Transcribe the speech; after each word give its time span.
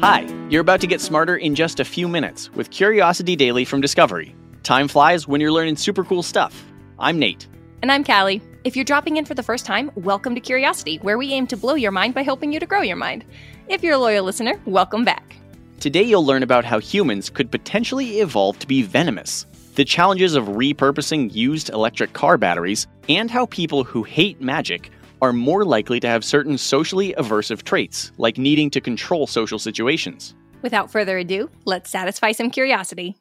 Hi, 0.00 0.26
you're 0.50 0.60
about 0.60 0.82
to 0.82 0.86
get 0.86 1.00
smarter 1.00 1.36
in 1.36 1.54
just 1.54 1.80
a 1.80 1.84
few 1.84 2.06
minutes 2.06 2.52
with 2.52 2.70
Curiosity 2.70 3.34
Daily 3.34 3.64
from 3.64 3.80
Discovery. 3.80 4.34
Time 4.62 4.88
flies 4.88 5.26
when 5.26 5.40
you're 5.40 5.50
learning 5.50 5.76
super 5.76 6.04
cool 6.04 6.22
stuff. 6.22 6.66
I'm 6.98 7.18
Nate. 7.18 7.48
And 7.80 7.90
I'm 7.90 8.04
Callie. 8.04 8.42
If 8.64 8.76
you're 8.76 8.84
dropping 8.84 9.16
in 9.16 9.24
for 9.24 9.32
the 9.32 9.42
first 9.42 9.64
time, 9.64 9.90
welcome 9.94 10.34
to 10.34 10.40
Curiosity, 10.40 10.98
where 10.98 11.16
we 11.16 11.32
aim 11.32 11.46
to 11.46 11.56
blow 11.56 11.76
your 11.76 11.92
mind 11.92 12.12
by 12.12 12.22
helping 12.22 12.52
you 12.52 12.60
to 12.60 12.66
grow 12.66 12.82
your 12.82 12.96
mind. 12.96 13.24
If 13.68 13.82
you're 13.82 13.94
a 13.94 13.98
loyal 13.98 14.26
listener, 14.26 14.60
welcome 14.66 15.02
back. 15.02 15.34
Today 15.80 16.02
you'll 16.02 16.26
learn 16.26 16.42
about 16.42 16.66
how 16.66 16.78
humans 16.78 17.30
could 17.30 17.50
potentially 17.50 18.20
evolve 18.20 18.58
to 18.58 18.66
be 18.66 18.82
venomous, 18.82 19.46
the 19.76 19.84
challenges 19.84 20.34
of 20.34 20.44
repurposing 20.44 21.34
used 21.34 21.70
electric 21.70 22.12
car 22.12 22.36
batteries, 22.36 22.86
and 23.08 23.30
how 23.30 23.46
people 23.46 23.82
who 23.82 24.02
hate 24.02 24.42
magic 24.42 24.90
are 25.22 25.32
more 25.32 25.64
likely 25.64 26.00
to 26.00 26.08
have 26.08 26.24
certain 26.24 26.58
socially 26.58 27.14
aversive 27.18 27.62
traits, 27.62 28.12
like 28.18 28.38
needing 28.38 28.70
to 28.70 28.80
control 28.80 29.26
social 29.26 29.58
situations. 29.58 30.34
Without 30.62 30.90
further 30.90 31.18
ado, 31.18 31.50
let's 31.64 31.90
satisfy 31.90 32.32
some 32.32 32.50
curiosity. 32.50 33.16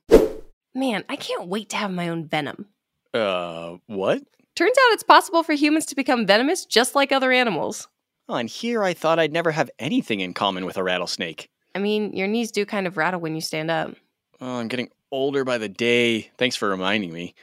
Man, 0.73 1.03
I 1.07 1.15
can't 1.15 1.47
wait 1.47 1.69
to 1.69 1.77
have 1.77 1.91
my 1.91 2.09
own 2.09 2.25
venom. 2.25 2.67
Uh, 3.13 3.77
what? 3.87 4.21
Turns 4.55 4.77
out 4.77 4.93
it's 4.93 5.03
possible 5.03 5.43
for 5.43 5.53
humans 5.53 5.85
to 5.87 5.95
become 5.95 6.25
venomous 6.25 6.65
just 6.65 6.95
like 6.95 7.11
other 7.11 7.31
animals. 7.31 7.87
Oh, 8.27 8.35
and 8.35 8.49
here 8.49 8.83
I 8.83 8.93
thought 8.93 9.19
I'd 9.19 9.31
never 9.33 9.51
have 9.51 9.69
anything 9.79 10.19
in 10.19 10.33
common 10.33 10.65
with 10.65 10.77
a 10.77 10.83
rattlesnake. 10.83 11.49
I 11.75 11.79
mean, 11.79 12.13
your 12.13 12.27
knees 12.27 12.51
do 12.51 12.65
kind 12.65 12.87
of 12.87 12.97
rattle 12.97 13.19
when 13.19 13.35
you 13.35 13.41
stand 13.41 13.69
up. 13.69 13.95
Oh, 14.41 14.59
I'm 14.59 14.67
getting 14.67 14.89
older 15.11 15.43
by 15.43 15.57
the 15.57 15.69
day. 15.69 16.31
Thanks 16.37 16.55
for 16.55 16.69
reminding 16.69 17.13
me. 17.13 17.35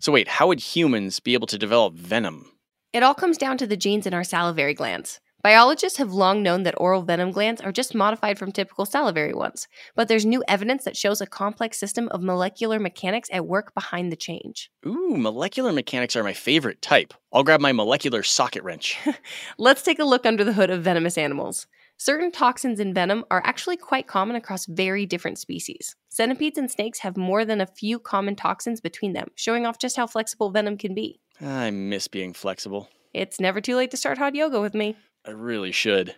So, 0.00 0.12
wait, 0.12 0.28
how 0.28 0.48
would 0.48 0.60
humans 0.60 1.20
be 1.20 1.34
able 1.34 1.46
to 1.46 1.58
develop 1.58 1.94
venom? 1.94 2.50
It 2.96 3.02
all 3.02 3.12
comes 3.12 3.36
down 3.36 3.58
to 3.58 3.66
the 3.66 3.76
genes 3.76 4.06
in 4.06 4.14
our 4.14 4.24
salivary 4.24 4.72
glands. 4.72 5.20
Biologists 5.42 5.98
have 5.98 6.14
long 6.14 6.42
known 6.42 6.62
that 6.62 6.80
oral 6.80 7.02
venom 7.02 7.30
glands 7.30 7.60
are 7.60 7.70
just 7.70 7.94
modified 7.94 8.38
from 8.38 8.52
typical 8.52 8.86
salivary 8.86 9.34
ones, 9.34 9.68
but 9.94 10.08
there's 10.08 10.24
new 10.24 10.42
evidence 10.48 10.84
that 10.84 10.96
shows 10.96 11.20
a 11.20 11.26
complex 11.26 11.78
system 11.78 12.08
of 12.08 12.22
molecular 12.22 12.78
mechanics 12.78 13.28
at 13.30 13.46
work 13.46 13.74
behind 13.74 14.10
the 14.10 14.16
change. 14.16 14.70
Ooh, 14.86 15.14
molecular 15.14 15.74
mechanics 15.74 16.16
are 16.16 16.24
my 16.24 16.32
favorite 16.32 16.80
type. 16.80 17.12
I'll 17.34 17.42
grab 17.42 17.60
my 17.60 17.72
molecular 17.72 18.22
socket 18.22 18.62
wrench. 18.62 18.96
Let's 19.58 19.82
take 19.82 19.98
a 19.98 20.04
look 20.04 20.24
under 20.24 20.42
the 20.42 20.54
hood 20.54 20.70
of 20.70 20.82
venomous 20.82 21.18
animals. 21.18 21.66
Certain 21.98 22.32
toxins 22.32 22.80
in 22.80 22.94
venom 22.94 23.26
are 23.30 23.42
actually 23.44 23.76
quite 23.76 24.06
common 24.06 24.36
across 24.36 24.64
very 24.64 25.04
different 25.04 25.38
species. 25.38 25.96
Centipedes 26.08 26.56
and 26.56 26.70
snakes 26.70 27.00
have 27.00 27.18
more 27.18 27.44
than 27.44 27.60
a 27.60 27.66
few 27.66 27.98
common 27.98 28.36
toxins 28.36 28.80
between 28.80 29.12
them, 29.12 29.28
showing 29.34 29.66
off 29.66 29.78
just 29.78 29.96
how 29.96 30.06
flexible 30.06 30.50
venom 30.50 30.78
can 30.78 30.94
be. 30.94 31.20
I 31.40 31.70
miss 31.70 32.08
being 32.08 32.32
flexible. 32.32 32.88
It's 33.12 33.40
never 33.40 33.60
too 33.60 33.76
late 33.76 33.90
to 33.92 33.96
start 33.96 34.18
hot 34.18 34.34
yoga 34.34 34.60
with 34.60 34.74
me. 34.74 34.96
I 35.26 35.30
really 35.30 35.72
should. 35.72 36.14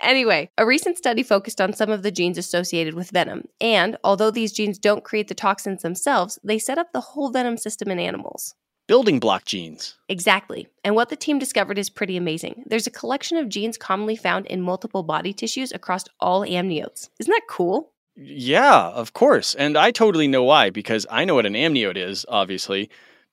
Anyway, 0.00 0.50
a 0.56 0.64
recent 0.64 0.96
study 0.96 1.22
focused 1.22 1.60
on 1.60 1.72
some 1.72 1.90
of 1.90 2.02
the 2.02 2.10
genes 2.10 2.38
associated 2.38 2.94
with 2.94 3.10
venom, 3.10 3.42
and 3.60 3.96
although 4.04 4.30
these 4.30 4.52
genes 4.52 4.78
don't 4.78 5.04
create 5.04 5.28
the 5.28 5.34
toxins 5.34 5.82
themselves, 5.82 6.38
they 6.44 6.58
set 6.58 6.78
up 6.78 6.92
the 6.92 7.00
whole 7.00 7.30
venom 7.30 7.56
system 7.56 7.90
in 7.90 7.98
animals. 7.98 8.54
Building 8.86 9.18
block 9.20 9.44
genes. 9.44 9.98
Exactly. 10.08 10.66
And 10.82 10.94
what 10.94 11.10
the 11.10 11.16
team 11.16 11.38
discovered 11.38 11.76
is 11.76 11.90
pretty 11.90 12.16
amazing. 12.16 12.64
There's 12.66 12.86
a 12.86 12.92
collection 12.92 13.36
of 13.36 13.48
genes 13.48 13.76
commonly 13.76 14.16
found 14.16 14.46
in 14.46 14.62
multiple 14.62 15.02
body 15.02 15.32
tissues 15.34 15.72
across 15.72 16.04
all 16.20 16.40
amniotes. 16.40 17.10
Isn't 17.18 17.32
that 17.32 17.48
cool? 17.50 17.92
Yeah, 18.16 18.88
of 18.88 19.12
course. 19.12 19.54
And 19.54 19.76
I 19.76 19.90
totally 19.90 20.26
know 20.26 20.42
why, 20.42 20.70
because 20.70 21.06
I 21.10 21.24
know 21.24 21.34
what 21.34 21.46
an 21.46 21.52
amniote 21.52 21.98
is, 21.98 22.24
obviously. 22.28 22.88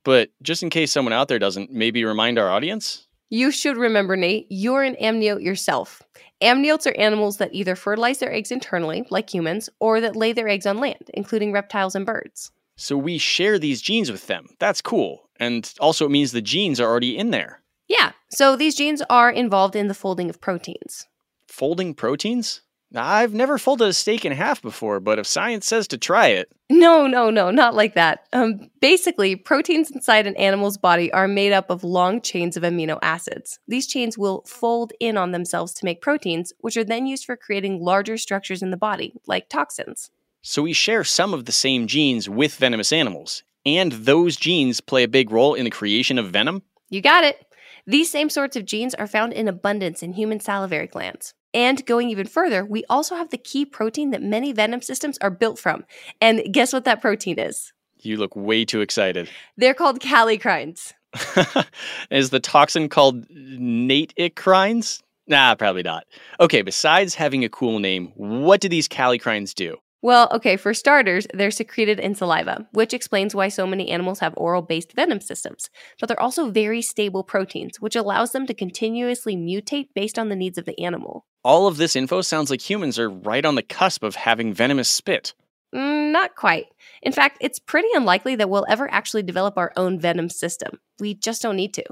But 0.06 0.30
just 0.42 0.64
in 0.64 0.70
case 0.70 0.94
someone 0.94 1.11
out 1.11 1.28
there 1.28 1.39
doesn't, 1.39 1.72
maybe 1.72 2.06
remind 2.06 2.39
our 2.39 2.50
audience? 2.50 3.08
You 3.30 3.52
should 3.52 3.75
remember, 3.75 4.16
Nate, 4.16 4.45
you're 4.50 4.84
an 4.84 4.95
amniote 5.02 5.44
yourself. 5.44 6.02
Amniotes 6.42 6.86
are 6.86 6.97
animals 6.97 7.38
that 7.38 7.53
either 7.53 7.75
fertilize 7.75 8.20
their 8.20 8.31
eggs 8.31 8.52
internally, 8.52 9.06
like 9.09 9.34
humans, 9.34 9.67
or 9.80 10.00
that 10.00 10.16
lay 10.16 10.31
their 10.31 10.47
eggs 10.47 10.66
on 10.66 10.78
land, 10.78 11.09
including 11.14 11.52
reptiles 11.52 11.96
and 11.96 12.06
birds. 12.06 12.52
So 12.78 12.96
we 12.97 13.18
share 13.18 13.57
these 13.57 13.81
genes 13.81 14.12
with 14.12 14.28
them. 14.28 14.47
That's 14.59 14.81
cool. 14.81 15.29
And 15.40 15.74
also, 15.79 16.06
it 16.06 16.12
means 16.12 16.31
the 16.31 16.41
genes 16.41 16.79
are 16.79 16.90
already 16.90 17.18
in 17.18 17.31
there. 17.31 17.62
Yeah, 17.88 18.12
so 18.29 18.56
these 18.56 18.75
genes 18.75 19.02
are 19.09 19.31
involved 19.31 19.75
in 19.75 19.88
the 19.88 19.94
folding 19.94 20.29
of 20.29 20.40
proteins. 20.40 21.08
Folding 21.47 21.94
proteins? 21.94 22.62
I've 22.97 23.33
never 23.33 23.57
folded 23.57 23.88
a 23.88 23.94
steak 23.94 24.25
in 24.25 24.31
half 24.31 24.61
before, 24.61 25.00
but 25.00 25.19
if 25.19 25.28
science 25.28 25.67
says 25.67 25.88
to 25.89 25.97
try 25.97 26.28
it. 26.28 26.51
No, 26.69 27.07
no, 27.07 27.29
no, 27.29 27.51
not 27.51 27.75
like 27.75 27.94
that. 27.95 28.28
Um, 28.33 28.69
basically, 28.81 29.35
proteins 29.35 29.91
inside 29.91 30.28
an 30.28 30.35
animal's 30.35 30.78
body 30.78 31.11
are 31.13 31.28
made 31.28 31.53
up 31.53 31.69
of 31.69 31.84
long 31.84 32.22
chains 32.22 32.57
of 32.57 32.63
amino 32.63 32.97
acids. 33.01 33.59
These 33.67 33.88
chains 33.88 34.17
will 34.17 34.44
fold 34.47 34.94
in 35.00 35.17
on 35.17 35.31
themselves 35.31 35.73
to 35.75 35.85
make 35.85 36.01
proteins, 36.01 36.53
which 36.59 36.78
are 36.78 36.84
then 36.84 37.05
used 37.05 37.25
for 37.25 37.35
creating 37.35 37.84
larger 37.84 38.17
structures 38.17 38.61
in 38.63 38.72
the 38.72 38.78
body, 38.78 39.13
like 39.28 39.50
toxins. 39.50 40.09
So 40.41 40.63
we 40.63 40.73
share 40.73 41.03
some 41.03 41.34
of 41.34 41.45
the 41.45 41.51
same 41.51 41.88
genes 41.88 42.29
with 42.29 42.55
venomous 42.55 42.94
animals, 42.94 43.44
and 43.66 43.91
those 43.91 44.35
genes 44.35 44.81
play 44.81 45.03
a 45.03 45.07
big 45.07 45.31
role 45.31 45.53
in 45.55 45.66
the 45.66 45.72
creation 45.72 46.19
of 46.19 46.29
venom? 46.29 46.61
You 46.89 47.01
got 47.01 47.23
it. 47.23 47.45
These 47.88 48.11
same 48.11 48.29
sorts 48.29 48.55
of 48.55 48.66
genes 48.66 48.95
are 48.95 49.07
found 49.07 49.34
in 49.34 49.47
abundance 49.47 50.01
in 50.01 50.13
human 50.13 50.39
salivary 50.39 50.88
glands. 50.88 51.34
And 51.55 51.85
going 51.85 52.09
even 52.09 52.27
further, 52.27 52.66
we 52.66 52.83
also 52.89 53.16
have 53.16 53.29
the 53.29 53.38
key 53.38 53.66
protein 53.66 54.11
that 54.11 54.21
many 54.21 54.51
venom 54.51 54.81
systems 54.81 55.17
are 55.21 55.31
built 55.31 55.57
from. 55.57 55.85
And 56.19 56.43
guess 56.51 56.73
what 56.73 56.83
that 56.83 57.01
protein 57.01 57.39
is? 57.39 57.71
You 58.01 58.17
look 58.17 58.35
way 58.35 58.66
too 58.66 58.81
excited. 58.81 59.29
They're 59.55 59.73
called 59.73 60.01
kallikreins. 60.01 60.91
is 62.11 62.29
the 62.29 62.41
toxin 62.41 62.89
called 62.89 63.25
nateicrines? 63.29 65.01
Nah, 65.27 65.55
probably 65.55 65.81
not. 65.81 66.05
Okay, 66.41 66.61
besides 66.61 67.16
having 67.16 67.45
a 67.45 67.49
cool 67.49 67.79
name, 67.79 68.11
what 68.16 68.59
do 68.59 68.67
these 68.67 68.89
kallikreins 68.89 69.55
do? 69.55 69.77
Well, 70.01 70.27
okay, 70.33 70.57
for 70.57 70.73
starters, 70.73 71.25
they're 71.33 71.49
secreted 71.49 71.99
in 71.99 72.13
saliva, 72.13 72.67
which 72.73 72.93
explains 72.93 73.33
why 73.33 73.47
so 73.47 73.66
many 73.66 73.89
animals 73.89 74.19
have 74.19 74.35
oral 74.37 74.61
based 74.61 74.93
venom 74.93 75.22
systems. 75.22 75.69
But 75.99 76.09
they're 76.09 76.22
also 76.22 76.51
very 76.51 76.81
stable 76.81 77.23
proteins, 77.23 77.79
which 77.79 77.95
allows 77.95 78.33
them 78.33 78.45
to 78.45 78.53
continuously 78.53 79.35
mutate 79.35 79.87
based 79.95 80.19
on 80.19 80.29
the 80.29 80.35
needs 80.35 80.59
of 80.59 80.66
the 80.66 80.79
animal. 80.79 81.25
All 81.45 81.67
of 81.67 81.78
this 81.78 81.95
info 81.95 82.22
sounds 82.22 82.50
like 82.50 82.67
humans 82.67 82.97
are 82.97 83.07
right 83.07 83.45
on 83.45 83.53
the 83.53 83.61
cusp 83.61 84.01
of 84.01 84.16
having 84.16 84.51
venomous 84.51 84.89
spit. 84.89 85.35
Mm, 85.75 86.11
not 86.11 86.35
quite. 86.35 86.66
In 87.03 87.11
fact, 87.11 87.38
it's 87.39 87.59
pretty 87.59 87.88
unlikely 87.94 88.35
that 88.38 88.50
we'll 88.50 88.66
ever 88.67 88.91
actually 88.91 89.22
develop 89.22 89.55
our 89.55 89.72
own 89.78 90.00
venom 90.00 90.28
system. 90.28 90.79
We 91.00 91.13
just 91.13 91.44
don't 91.44 91.55
need 91.55 91.72
to. 91.75 91.84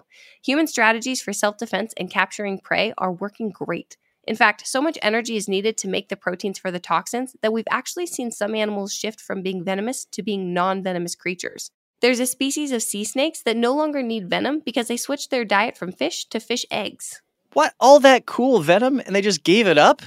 Human 0.43 0.65
strategies 0.65 1.21
for 1.21 1.33
self 1.33 1.57
defense 1.57 1.93
and 1.97 2.09
capturing 2.09 2.61
prey 2.61 2.95
are 2.97 3.11
working 3.11 3.51
great. 3.51 3.95
In 4.23 4.35
fact, 4.35 4.65
so 4.65 4.81
much 4.81 4.97
energy 5.03 5.35
is 5.35 5.47
needed 5.47 5.77
to 5.77 5.87
make 5.87 6.09
the 6.09 6.17
proteins 6.17 6.57
for 6.57 6.71
the 6.71 6.79
toxins 6.79 7.35
that 7.43 7.53
we've 7.53 7.63
actually 7.69 8.07
seen 8.07 8.31
some 8.31 8.55
animals 8.55 8.91
shift 8.91 9.21
from 9.21 9.43
being 9.43 9.63
venomous 9.63 10.03
to 10.13 10.23
being 10.23 10.51
non 10.51 10.81
venomous 10.81 11.13
creatures. 11.13 11.69
There's 12.01 12.19
a 12.19 12.25
species 12.25 12.71
of 12.71 12.81
sea 12.81 13.03
snakes 13.03 13.43
that 13.43 13.55
no 13.55 13.75
longer 13.75 14.01
need 14.01 14.31
venom 14.31 14.61
because 14.65 14.87
they 14.87 14.97
switched 14.97 15.29
their 15.29 15.45
diet 15.45 15.77
from 15.77 15.91
fish 15.91 16.25
to 16.29 16.39
fish 16.39 16.65
eggs. 16.71 17.21
What? 17.53 17.73
All 17.79 17.99
that 18.01 18.25
cool 18.25 18.61
venom 18.61 18.99
and 18.99 19.15
they 19.15 19.21
just 19.21 19.43
gave 19.43 19.67
it 19.67 19.77
up? 19.77 20.01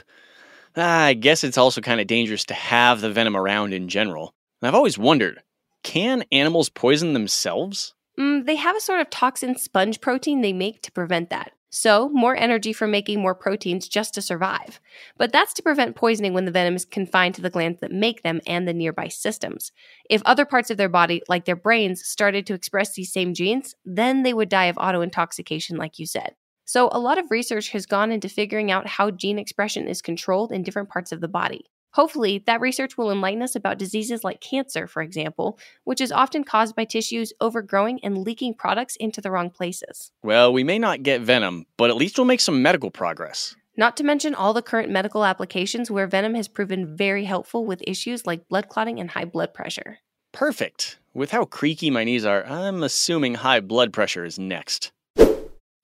Ah, 0.76 1.04
I 1.04 1.14
guess 1.14 1.44
it's 1.44 1.58
also 1.58 1.80
kind 1.80 2.00
of 2.00 2.06
dangerous 2.06 2.44
to 2.46 2.54
have 2.54 3.00
the 3.00 3.10
venom 3.10 3.36
around 3.36 3.72
in 3.72 3.88
general. 3.88 4.34
And 4.60 4.68
I've 4.68 4.74
always 4.74 4.98
wondered 4.98 5.42
can 5.82 6.24
animals 6.32 6.68
poison 6.68 7.12
themselves? 7.12 7.94
Mm, 8.18 8.44
they 8.46 8.56
have 8.56 8.76
a 8.76 8.80
sort 8.80 9.00
of 9.00 9.10
toxin 9.10 9.56
sponge 9.56 10.00
protein 10.00 10.40
they 10.40 10.52
make 10.52 10.82
to 10.82 10.92
prevent 10.92 11.30
that. 11.30 11.52
So, 11.70 12.08
more 12.08 12.34
energy 12.34 12.72
for 12.72 12.86
making 12.86 13.20
more 13.20 13.34
proteins 13.34 13.86
just 13.86 14.14
to 14.14 14.22
survive. 14.22 14.80
But 15.18 15.30
that's 15.30 15.52
to 15.54 15.62
prevent 15.62 15.94
poisoning 15.94 16.32
when 16.32 16.44
the 16.44 16.50
venom 16.50 16.74
is 16.74 16.84
confined 16.84 17.34
to 17.34 17.42
the 17.42 17.50
glands 17.50 17.80
that 17.80 17.92
make 17.92 18.22
them 18.22 18.40
and 18.46 18.66
the 18.66 18.72
nearby 18.72 19.08
systems. 19.08 19.72
If 20.08 20.22
other 20.24 20.46
parts 20.46 20.70
of 20.70 20.76
their 20.76 20.88
body, 20.88 21.22
like 21.28 21.44
their 21.44 21.56
brains, 21.56 22.04
started 22.06 22.46
to 22.46 22.54
express 22.54 22.94
these 22.94 23.12
same 23.12 23.34
genes, 23.34 23.74
then 23.84 24.22
they 24.22 24.32
would 24.32 24.48
die 24.48 24.66
of 24.66 24.76
autointoxication, 24.76 25.76
like 25.76 25.98
you 25.98 26.06
said. 26.06 26.34
So, 26.66 26.88
a 26.91 26.99
lot 26.99 27.16
of 27.16 27.31
research 27.31 27.71
has 27.71 27.86
gone 27.86 28.10
into 28.10 28.28
figuring 28.28 28.72
out 28.72 28.89
how 28.89 29.13
gene 29.13 29.39
expression 29.39 29.86
is 29.86 30.03
controlled 30.03 30.51
in 30.51 30.65
different 30.65 30.89
parts 30.89 31.13
of 31.13 31.21
the 31.21 31.28
body. 31.28 31.65
Hopefully, 31.92 32.42
that 32.45 32.60
research 32.60 32.98
will 32.98 33.10
enlighten 33.10 33.41
us 33.41 33.54
about 33.54 33.78
diseases 33.78 34.24
like 34.24 34.41
cancer, 34.41 34.89
for 34.89 35.01
example, 35.01 35.59
which 35.84 36.01
is 36.01 36.10
often 36.10 36.42
caused 36.42 36.74
by 36.74 36.84
tissues 36.84 37.33
overgrowing 37.41 38.01
and 38.03 38.18
leaking 38.18 38.53
products 38.53 38.97
into 38.97 39.21
the 39.21 39.30
wrong 39.30 39.48
places. 39.48 40.10
Well, 40.24 40.53
we 40.53 40.65
may 40.65 40.78
not 40.80 41.04
get 41.04 41.21
venom, 41.21 41.66
but 41.77 41.89
at 41.89 41.97
least 41.97 42.18
we'll 42.18 42.27
make 42.27 42.41
some 42.41 42.60
medical 42.63 42.91
progress. 42.91 43.54
Not 43.77 43.97
to 43.98 44.04
mention 44.04 44.34
all 44.34 44.53
the 44.53 44.60
current 44.60 44.91
medical 44.91 45.24
applications 45.24 45.89
where 45.89 46.09
venom 46.09 46.34
has 46.34 46.48
proven 46.48 46.97
very 46.97 47.24
helpful 47.27 47.65
with 47.65 47.83
issues 47.86 48.27
like 48.27 48.48
blood 48.48 48.69
clotting 48.69 48.98
and 48.98 49.10
high 49.12 49.24
blood 49.24 49.54
pressure. 49.54 49.98
Perfect. 50.33 50.98
With 51.15 51.30
how 51.30 51.45
creaky 51.45 51.91
my 51.91 52.03
knees 52.03 52.27
are, 52.27 52.45
I'm 52.45 52.83
assuming 52.83 53.36
high 53.36 53.60
blood 53.60 53.92
pressure 53.92 54.24
is 54.24 54.39
next. 54.39 54.92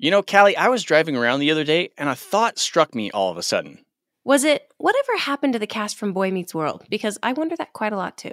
You 0.03 0.11
know, 0.11 0.21
Callie, 0.21 0.57
I 0.57 0.67
was 0.67 0.83
driving 0.83 1.17
around 1.17 1.39
the 1.39 1.53
other 1.53 1.63
day 1.63 1.91
and 1.97 2.09
a 2.09 2.17
thought 2.17 2.59
struck 2.59 2.93
me 2.93 3.13
all 3.13 3.31
of 3.31 3.37
a 3.37 3.43
sudden. 3.43 3.79
Was 4.25 4.43
it 4.43 4.67
whatever 4.77 5.17
happened 5.17 5.53
to 5.53 5.61
the 5.61 5.67
cast 5.69 5.97
from 5.97 6.13
Boy 6.13 6.33
Meets 6.33 6.53
World? 6.53 6.85
Because 6.91 7.19
I 7.23 7.33
wonder 7.33 7.55
that 7.55 7.73
quite 7.73 7.93
a 7.93 7.97
lot 7.97 8.19
too. 8.19 8.33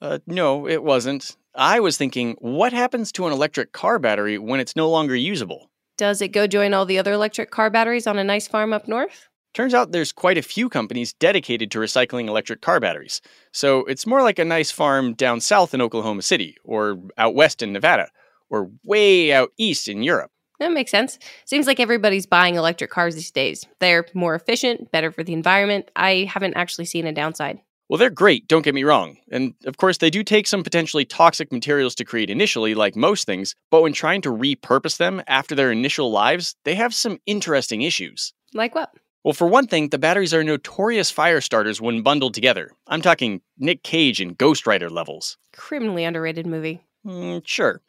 Uh, 0.00 0.20
no, 0.26 0.66
it 0.66 0.82
wasn't. 0.82 1.36
I 1.54 1.78
was 1.78 1.98
thinking, 1.98 2.36
what 2.38 2.72
happens 2.72 3.12
to 3.12 3.26
an 3.26 3.34
electric 3.34 3.72
car 3.72 3.98
battery 3.98 4.38
when 4.38 4.60
it's 4.60 4.74
no 4.74 4.88
longer 4.88 5.14
usable? 5.14 5.70
Does 5.98 6.22
it 6.22 6.28
go 6.28 6.46
join 6.46 6.72
all 6.72 6.86
the 6.86 6.98
other 6.98 7.12
electric 7.12 7.50
car 7.50 7.68
batteries 7.68 8.06
on 8.06 8.18
a 8.18 8.24
nice 8.24 8.48
farm 8.48 8.72
up 8.72 8.88
north? 8.88 9.28
Turns 9.52 9.74
out 9.74 9.92
there's 9.92 10.12
quite 10.12 10.38
a 10.38 10.42
few 10.42 10.70
companies 10.70 11.12
dedicated 11.12 11.70
to 11.72 11.80
recycling 11.80 12.28
electric 12.28 12.62
car 12.62 12.80
batteries. 12.80 13.20
So 13.52 13.84
it's 13.84 14.06
more 14.06 14.22
like 14.22 14.38
a 14.38 14.44
nice 14.46 14.70
farm 14.70 15.12
down 15.12 15.42
south 15.42 15.74
in 15.74 15.82
Oklahoma 15.82 16.22
City, 16.22 16.56
or 16.64 16.98
out 17.18 17.34
west 17.34 17.60
in 17.60 17.74
Nevada, 17.74 18.08
or 18.48 18.70
way 18.84 19.34
out 19.34 19.52
east 19.58 19.86
in 19.86 20.02
Europe. 20.02 20.30
That 20.60 20.72
makes 20.72 20.90
sense. 20.90 21.18
Seems 21.46 21.66
like 21.66 21.80
everybody's 21.80 22.26
buying 22.26 22.54
electric 22.54 22.90
cars 22.90 23.14
these 23.14 23.30
days. 23.30 23.66
They're 23.80 24.06
more 24.14 24.34
efficient, 24.34 24.92
better 24.92 25.10
for 25.10 25.24
the 25.24 25.32
environment. 25.32 25.90
I 25.96 26.28
haven't 26.32 26.54
actually 26.54 26.84
seen 26.84 27.06
a 27.06 27.12
downside. 27.12 27.60
Well, 27.88 27.98
they're 27.98 28.10
great, 28.10 28.46
don't 28.46 28.62
get 28.62 28.74
me 28.74 28.84
wrong. 28.84 29.16
And 29.32 29.54
of 29.66 29.78
course, 29.78 29.98
they 29.98 30.10
do 30.10 30.22
take 30.22 30.46
some 30.46 30.62
potentially 30.62 31.04
toxic 31.04 31.50
materials 31.50 31.96
to 31.96 32.04
create 32.04 32.30
initially, 32.30 32.74
like 32.76 32.94
most 32.94 33.26
things, 33.26 33.56
but 33.68 33.82
when 33.82 33.92
trying 33.92 34.20
to 34.20 34.28
repurpose 34.28 34.98
them 34.98 35.22
after 35.26 35.56
their 35.56 35.72
initial 35.72 36.12
lives, 36.12 36.54
they 36.64 36.76
have 36.76 36.94
some 36.94 37.18
interesting 37.26 37.82
issues. 37.82 38.32
Like 38.54 38.76
what? 38.76 38.92
Well, 39.24 39.34
for 39.34 39.48
one 39.48 39.66
thing, 39.66 39.88
the 39.88 39.98
batteries 39.98 40.32
are 40.32 40.44
notorious 40.44 41.10
fire 41.10 41.40
starters 41.40 41.80
when 41.80 42.02
bundled 42.02 42.32
together. 42.32 42.70
I'm 42.86 43.02
talking 43.02 43.40
Nick 43.58 43.82
Cage 43.82 44.20
and 44.20 44.38
Ghost 44.38 44.68
Rider 44.68 44.88
levels. 44.88 45.36
Criminally 45.52 46.04
underrated 46.04 46.46
movie. 46.46 46.80
Mm, 47.04 47.42
sure. 47.44 47.82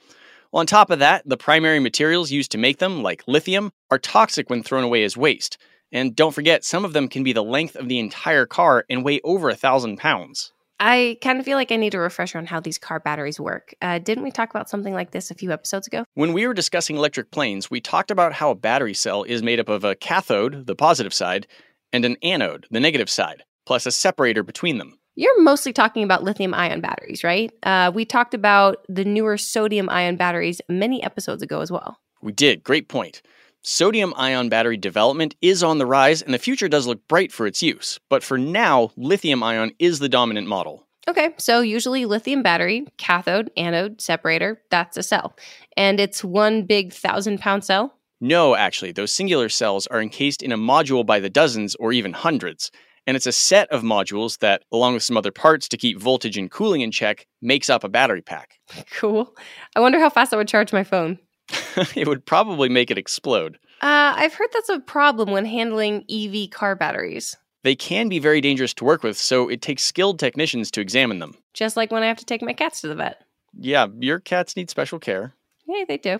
Well, 0.51 0.59
on 0.59 0.67
top 0.67 0.89
of 0.89 0.99
that, 0.99 1.23
the 1.25 1.37
primary 1.37 1.79
materials 1.79 2.31
used 2.31 2.51
to 2.51 2.57
make 2.57 2.79
them, 2.79 3.01
like 3.01 3.23
lithium, 3.25 3.71
are 3.89 3.97
toxic 3.97 4.49
when 4.49 4.63
thrown 4.63 4.83
away 4.83 5.03
as 5.03 5.15
waste. 5.15 5.57
And 5.93 6.15
don't 6.15 6.33
forget, 6.33 6.65
some 6.65 6.83
of 6.83 6.93
them 6.93 7.07
can 7.07 7.23
be 7.23 7.33
the 7.33 7.43
length 7.43 7.75
of 7.75 7.87
the 7.87 7.99
entire 7.99 8.45
car 8.45 8.85
and 8.89 9.03
weigh 9.03 9.21
over 9.23 9.49
a 9.49 9.55
thousand 9.55 9.97
pounds. 9.97 10.51
I 10.79 11.19
kind 11.21 11.39
of 11.39 11.45
feel 11.45 11.57
like 11.57 11.71
I 11.71 11.75
need 11.75 11.93
a 11.93 11.99
refresher 11.99 12.37
on 12.37 12.47
how 12.47 12.59
these 12.59 12.79
car 12.79 12.99
batteries 12.99 13.39
work. 13.39 13.75
Uh, 13.81 13.99
didn't 13.99 14.23
we 14.23 14.31
talk 14.31 14.49
about 14.49 14.69
something 14.69 14.93
like 14.93 15.11
this 15.11 15.29
a 15.29 15.35
few 15.35 15.51
episodes 15.51 15.87
ago? 15.87 16.05
When 16.15 16.33
we 16.33 16.47
were 16.47 16.55
discussing 16.55 16.97
electric 16.97 17.29
planes, 17.31 17.69
we 17.69 17.79
talked 17.79 18.09
about 18.09 18.33
how 18.33 18.49
a 18.49 18.55
battery 18.55 18.95
cell 18.95 19.23
is 19.23 19.43
made 19.43 19.59
up 19.59 19.69
of 19.69 19.83
a 19.83 19.95
cathode, 19.95 20.65
the 20.65 20.75
positive 20.75 21.13
side, 21.13 21.45
and 21.93 22.03
an 22.03 22.17
anode, 22.23 22.65
the 22.71 22.79
negative 22.79 23.09
side, 23.09 23.43
plus 23.65 23.85
a 23.85 23.91
separator 23.91 24.43
between 24.43 24.79
them. 24.79 24.97
You're 25.15 25.41
mostly 25.41 25.73
talking 25.73 26.03
about 26.03 26.23
lithium 26.23 26.53
ion 26.53 26.79
batteries, 26.79 27.23
right? 27.23 27.51
Uh, 27.63 27.91
we 27.93 28.05
talked 28.05 28.33
about 28.33 28.85
the 28.87 29.03
newer 29.03 29.37
sodium 29.37 29.89
ion 29.89 30.15
batteries 30.15 30.61
many 30.69 31.03
episodes 31.03 31.43
ago 31.43 31.59
as 31.59 31.71
well. 31.71 31.97
We 32.21 32.31
did. 32.31 32.63
Great 32.63 32.87
point. 32.87 33.21
Sodium 33.61 34.13
ion 34.15 34.49
battery 34.49 34.77
development 34.77 35.35
is 35.41 35.63
on 35.63 35.77
the 35.77 35.85
rise, 35.85 36.21
and 36.21 36.33
the 36.33 36.39
future 36.39 36.69
does 36.69 36.87
look 36.87 37.07
bright 37.07 37.31
for 37.31 37.45
its 37.45 37.61
use. 37.61 37.99
But 38.09 38.23
for 38.23 38.37
now, 38.37 38.91
lithium 38.95 39.43
ion 39.43 39.71
is 39.79 39.99
the 39.99 40.09
dominant 40.09 40.47
model. 40.47 40.87
Okay, 41.07 41.33
so 41.37 41.61
usually 41.61 42.05
lithium 42.05 42.41
battery, 42.41 42.87
cathode, 42.97 43.51
anode, 43.57 43.99
separator, 43.99 44.61
that's 44.69 44.97
a 44.97 45.03
cell. 45.03 45.35
And 45.75 45.99
it's 45.99 46.23
one 46.23 46.63
big 46.63 46.93
thousand 46.93 47.39
pound 47.39 47.65
cell? 47.65 47.95
No, 48.21 48.55
actually, 48.55 48.91
those 48.91 49.11
singular 49.11 49.49
cells 49.49 49.87
are 49.87 50.01
encased 50.01 50.41
in 50.41 50.51
a 50.51 50.57
module 50.57 51.05
by 51.05 51.19
the 51.19 51.29
dozens 51.29 51.75
or 51.75 51.91
even 51.91 52.13
hundreds. 52.13 52.71
And 53.07 53.17
it's 53.17 53.25
a 53.25 53.31
set 53.31 53.69
of 53.69 53.81
modules 53.81 54.37
that, 54.39 54.63
along 54.71 54.93
with 54.93 55.03
some 55.03 55.17
other 55.17 55.31
parts 55.31 55.67
to 55.69 55.77
keep 55.77 55.99
voltage 55.99 56.37
and 56.37 56.51
cooling 56.51 56.81
in 56.81 56.91
check, 56.91 57.27
makes 57.41 57.69
up 57.69 57.83
a 57.83 57.89
battery 57.89 58.21
pack. 58.21 58.59
Cool. 58.93 59.35
I 59.75 59.79
wonder 59.79 59.99
how 59.99 60.09
fast 60.09 60.33
I 60.33 60.37
would 60.37 60.47
charge 60.47 60.71
my 60.71 60.83
phone. 60.83 61.19
it 61.95 62.07
would 62.07 62.25
probably 62.25 62.69
make 62.69 62.91
it 62.91 62.97
explode. 62.97 63.57
Uh, 63.81 64.13
I've 64.15 64.33
heard 64.33 64.49
that's 64.53 64.69
a 64.69 64.79
problem 64.79 65.31
when 65.31 65.45
handling 65.45 66.05
EV 66.09 66.51
car 66.51 66.75
batteries. 66.75 67.35
They 67.63 67.75
can 67.75 68.09
be 68.09 68.19
very 68.19 68.41
dangerous 68.41 68.73
to 68.75 68.85
work 68.85 69.03
with, 69.03 69.17
so 69.17 69.49
it 69.49 69.61
takes 69.61 69.83
skilled 69.83 70.19
technicians 70.19 70.71
to 70.71 70.81
examine 70.81 71.19
them. 71.19 71.35
Just 71.53 71.77
like 71.77 71.91
when 71.91 72.03
I 72.03 72.07
have 72.07 72.17
to 72.17 72.25
take 72.25 72.41
my 72.41 72.53
cats 72.53 72.81
to 72.81 72.87
the 72.87 72.95
vet. 72.95 73.23
Yeah, 73.57 73.87
your 73.99 74.19
cats 74.19 74.55
need 74.55 74.69
special 74.69 74.99
care. 74.99 75.33
Yeah, 75.67 75.85
they 75.87 75.97
do. 75.97 76.19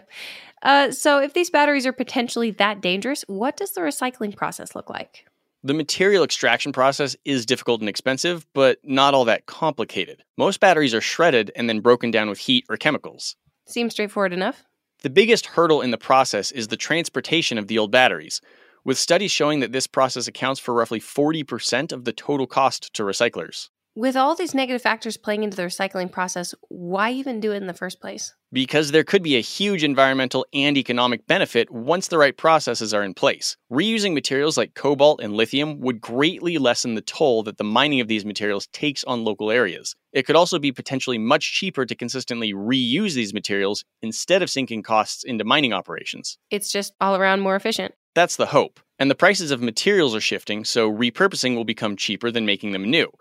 Uh, 0.61 0.91
so, 0.91 1.19
if 1.19 1.33
these 1.33 1.49
batteries 1.49 1.85
are 1.85 1.93
potentially 1.93 2.51
that 2.51 2.81
dangerous, 2.81 3.23
what 3.27 3.57
does 3.57 3.71
the 3.71 3.81
recycling 3.81 4.35
process 4.35 4.75
look 4.75 4.89
like? 4.89 5.25
The 5.63 5.73
material 5.75 6.23
extraction 6.23 6.71
process 6.71 7.15
is 7.23 7.45
difficult 7.45 7.81
and 7.81 7.89
expensive, 7.89 8.47
but 8.53 8.79
not 8.83 9.13
all 9.13 9.25
that 9.25 9.45
complicated. 9.45 10.23
Most 10.35 10.59
batteries 10.59 10.93
are 10.95 11.01
shredded 11.01 11.51
and 11.55 11.69
then 11.69 11.81
broken 11.81 12.09
down 12.09 12.29
with 12.29 12.39
heat 12.39 12.65
or 12.67 12.77
chemicals. 12.77 13.35
Seems 13.67 13.93
straightforward 13.93 14.33
enough. 14.33 14.63
The 15.03 15.09
biggest 15.11 15.45
hurdle 15.45 15.81
in 15.81 15.91
the 15.91 15.97
process 15.97 16.51
is 16.51 16.69
the 16.69 16.77
transportation 16.77 17.59
of 17.59 17.67
the 17.67 17.77
old 17.77 17.91
batteries, 17.91 18.41
with 18.83 18.97
studies 18.97 19.31
showing 19.31 19.59
that 19.59 19.71
this 19.71 19.85
process 19.85 20.27
accounts 20.27 20.59
for 20.59 20.73
roughly 20.73 20.99
40% 20.99 21.91
of 21.91 22.05
the 22.05 22.13
total 22.13 22.47
cost 22.47 22.91
to 22.95 23.03
recyclers. 23.03 23.69
With 23.93 24.15
all 24.15 24.35
these 24.35 24.53
negative 24.53 24.81
factors 24.81 25.17
playing 25.17 25.43
into 25.43 25.57
the 25.57 25.63
recycling 25.63 26.09
process, 26.09 26.55
why 26.69 27.11
even 27.11 27.41
do 27.41 27.51
it 27.51 27.57
in 27.57 27.67
the 27.67 27.73
first 27.73 27.99
place? 27.99 28.33
Because 28.53 28.91
there 28.91 29.03
could 29.03 29.21
be 29.21 29.35
a 29.35 29.41
huge 29.41 29.83
environmental 29.83 30.45
and 30.53 30.77
economic 30.77 31.27
benefit 31.27 31.69
once 31.69 32.07
the 32.07 32.17
right 32.17 32.37
processes 32.37 32.93
are 32.93 33.03
in 33.03 33.13
place. 33.13 33.57
Reusing 33.69 34.13
materials 34.13 34.57
like 34.57 34.75
cobalt 34.75 35.19
and 35.21 35.33
lithium 35.33 35.81
would 35.81 35.99
greatly 35.99 36.57
lessen 36.57 36.95
the 36.95 37.01
toll 37.01 37.43
that 37.43 37.57
the 37.57 37.65
mining 37.65 37.99
of 37.99 38.07
these 38.07 38.23
materials 38.23 38.67
takes 38.67 39.03
on 39.03 39.25
local 39.25 39.51
areas. 39.51 39.93
It 40.13 40.25
could 40.25 40.37
also 40.37 40.57
be 40.57 40.71
potentially 40.71 41.17
much 41.17 41.51
cheaper 41.51 41.85
to 41.85 41.93
consistently 41.93 42.53
reuse 42.53 43.13
these 43.13 43.33
materials 43.33 43.83
instead 44.01 44.41
of 44.41 44.49
sinking 44.49 44.83
costs 44.83 45.25
into 45.25 45.43
mining 45.43 45.73
operations. 45.73 46.37
It's 46.49 46.71
just 46.71 46.93
all 47.01 47.17
around 47.17 47.41
more 47.41 47.57
efficient. 47.57 47.93
That's 48.15 48.37
the 48.37 48.45
hope. 48.45 48.79
And 48.99 49.11
the 49.11 49.15
prices 49.15 49.51
of 49.51 49.61
materials 49.61 50.15
are 50.15 50.21
shifting, 50.21 50.63
so 50.63 50.89
repurposing 50.89 51.57
will 51.57 51.65
become 51.65 51.97
cheaper 51.97 52.31
than 52.31 52.45
making 52.45 52.71
them 52.71 52.89
new. 52.89 53.11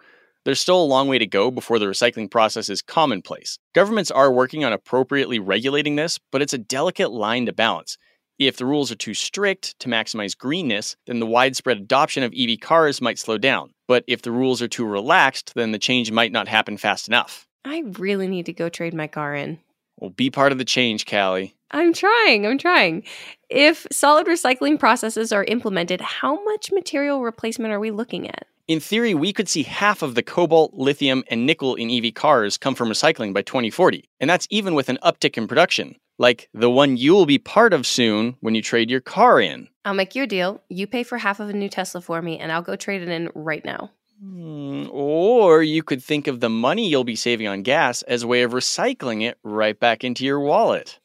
There's 0.44 0.60
still 0.60 0.82
a 0.82 0.84
long 0.84 1.06
way 1.06 1.18
to 1.18 1.26
go 1.26 1.50
before 1.50 1.78
the 1.78 1.86
recycling 1.86 2.30
process 2.30 2.70
is 2.70 2.80
commonplace. 2.80 3.58
Governments 3.74 4.10
are 4.10 4.32
working 4.32 4.64
on 4.64 4.72
appropriately 4.72 5.38
regulating 5.38 5.96
this, 5.96 6.18
but 6.32 6.40
it's 6.40 6.54
a 6.54 6.58
delicate 6.58 7.10
line 7.10 7.44
to 7.44 7.52
balance. 7.52 7.98
If 8.38 8.56
the 8.56 8.64
rules 8.64 8.90
are 8.90 8.96
too 8.96 9.12
strict 9.12 9.78
to 9.80 9.88
maximize 9.88 10.36
greenness, 10.36 10.96
then 11.06 11.20
the 11.20 11.26
widespread 11.26 11.76
adoption 11.76 12.22
of 12.22 12.32
EV 12.34 12.58
cars 12.58 13.02
might 13.02 13.18
slow 13.18 13.36
down. 13.36 13.74
But 13.86 14.02
if 14.06 14.22
the 14.22 14.32
rules 14.32 14.62
are 14.62 14.68
too 14.68 14.86
relaxed, 14.86 15.52
then 15.54 15.72
the 15.72 15.78
change 15.78 16.10
might 16.10 16.32
not 16.32 16.48
happen 16.48 16.78
fast 16.78 17.06
enough. 17.06 17.46
I 17.66 17.82
really 17.98 18.26
need 18.26 18.46
to 18.46 18.54
go 18.54 18.70
trade 18.70 18.94
my 18.94 19.08
car 19.08 19.34
in. 19.34 19.58
Well, 19.98 20.08
be 20.08 20.30
part 20.30 20.52
of 20.52 20.58
the 20.58 20.64
change, 20.64 21.04
Callie. 21.04 21.54
I'm 21.70 21.92
trying, 21.92 22.46
I'm 22.46 22.56
trying. 22.56 23.04
If 23.50 23.86
solid 23.92 24.26
recycling 24.26 24.78
processes 24.78 25.32
are 25.32 25.44
implemented, 25.44 26.00
how 26.00 26.42
much 26.44 26.72
material 26.72 27.22
replacement 27.22 27.74
are 27.74 27.80
we 27.80 27.90
looking 27.90 28.26
at? 28.26 28.46
In 28.70 28.78
theory, 28.78 29.14
we 29.14 29.32
could 29.32 29.48
see 29.48 29.64
half 29.64 30.00
of 30.00 30.14
the 30.14 30.22
cobalt, 30.22 30.74
lithium, 30.74 31.24
and 31.28 31.44
nickel 31.44 31.74
in 31.74 31.90
EV 31.90 32.14
cars 32.14 32.56
come 32.56 32.76
from 32.76 32.88
recycling 32.88 33.34
by 33.34 33.42
2040. 33.42 34.08
And 34.20 34.30
that's 34.30 34.46
even 34.48 34.76
with 34.76 34.88
an 34.88 34.96
uptick 35.02 35.36
in 35.36 35.48
production, 35.48 35.96
like 36.20 36.48
the 36.54 36.70
one 36.70 36.96
you'll 36.96 37.26
be 37.26 37.36
part 37.36 37.72
of 37.72 37.84
soon 37.84 38.36
when 38.38 38.54
you 38.54 38.62
trade 38.62 38.88
your 38.88 39.00
car 39.00 39.40
in. 39.40 39.66
I'll 39.84 39.94
make 39.94 40.14
you 40.14 40.22
a 40.22 40.26
deal. 40.28 40.62
You 40.68 40.86
pay 40.86 41.02
for 41.02 41.18
half 41.18 41.40
of 41.40 41.48
a 41.48 41.52
new 41.52 41.68
Tesla 41.68 42.00
for 42.00 42.22
me, 42.22 42.38
and 42.38 42.52
I'll 42.52 42.62
go 42.62 42.76
trade 42.76 43.02
it 43.02 43.08
in 43.08 43.28
right 43.34 43.64
now. 43.64 43.90
Hmm, 44.22 44.84
or 44.92 45.64
you 45.64 45.82
could 45.82 46.00
think 46.00 46.28
of 46.28 46.38
the 46.38 46.48
money 46.48 46.88
you'll 46.88 47.02
be 47.02 47.16
saving 47.16 47.48
on 47.48 47.64
gas 47.64 48.02
as 48.02 48.22
a 48.22 48.28
way 48.28 48.42
of 48.42 48.52
recycling 48.52 49.24
it 49.24 49.36
right 49.42 49.80
back 49.80 50.04
into 50.04 50.24
your 50.24 50.38
wallet. 50.38 51.00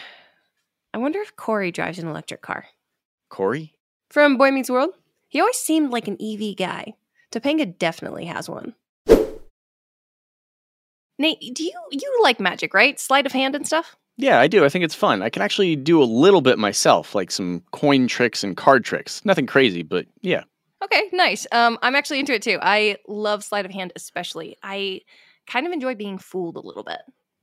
I 0.94 0.96
wonder 0.96 1.18
if 1.18 1.36
Corey 1.36 1.72
drives 1.72 1.98
an 1.98 2.08
electric 2.08 2.40
car. 2.40 2.68
Corey? 3.28 3.74
From 4.08 4.38
Boy 4.38 4.50
Meets 4.50 4.70
World? 4.70 4.94
He 5.30 5.40
always 5.40 5.56
seemed 5.56 5.90
like 5.90 6.08
an 6.08 6.18
EV 6.20 6.56
guy. 6.56 6.94
Topanga 7.32 7.78
definitely 7.78 8.26
has 8.26 8.50
one. 8.50 8.74
Nate, 11.18 11.54
do 11.54 11.62
you 11.64 11.72
you 11.90 12.18
like 12.22 12.40
magic, 12.40 12.74
right? 12.74 12.98
Sleight 12.98 13.26
of 13.26 13.32
hand 13.32 13.54
and 13.54 13.66
stuff? 13.66 13.96
Yeah, 14.16 14.40
I 14.40 14.48
do. 14.48 14.64
I 14.64 14.68
think 14.68 14.84
it's 14.84 14.94
fun. 14.94 15.22
I 15.22 15.30
can 15.30 15.40
actually 15.40 15.76
do 15.76 16.02
a 16.02 16.04
little 16.04 16.40
bit 16.40 16.58
myself, 16.58 17.14
like 17.14 17.30
some 17.30 17.62
coin 17.70 18.06
tricks 18.08 18.42
and 18.42 18.56
card 18.56 18.84
tricks. 18.84 19.24
Nothing 19.24 19.46
crazy, 19.46 19.82
but 19.82 20.06
yeah. 20.20 20.42
Okay, 20.82 21.04
nice. 21.12 21.46
Um, 21.52 21.78
I'm 21.82 21.94
actually 21.94 22.20
into 22.20 22.34
it 22.34 22.42
too. 22.42 22.58
I 22.60 22.96
love 23.06 23.44
sleight 23.44 23.64
of 23.64 23.70
hand, 23.70 23.92
especially. 23.94 24.56
I 24.62 25.02
kind 25.46 25.66
of 25.66 25.72
enjoy 25.72 25.94
being 25.94 26.18
fooled 26.18 26.56
a 26.56 26.60
little 26.60 26.82
bit. 26.82 27.00